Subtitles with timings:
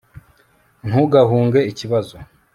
[0.87, 2.15] ntugahunge ikibazo